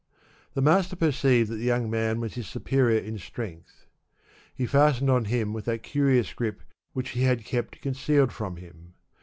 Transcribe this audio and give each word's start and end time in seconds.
The 0.55 0.63
master 0.63 0.95
perceived 0.95 1.51
that 1.51 1.57
the 1.57 1.63
young 1.63 1.87
man 1.87 2.19
was 2.19 2.33
his 2.33 2.47
superior 2.47 2.97
in 2.97 3.19
strength. 3.19 3.85
He 4.55 4.65
fastened 4.65 5.11
on 5.11 5.27
hrm 5.27 5.53
with 5.53 5.65
that 5.65 5.83
curious 5.83 6.33
grip 6.33 6.63
which 6.93 7.09
he 7.09 7.21
had 7.21 7.45
kept 7.45 7.81
concealed 7.81 8.31
from 8.33 8.55
him. 8.55 8.95